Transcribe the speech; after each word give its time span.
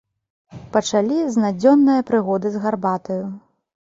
Пачалі 0.77 1.17
з 1.35 1.43
надзённае 1.43 1.97
прыгоды 2.09 2.47
з 2.57 2.63
гарбатаю. 2.65 3.19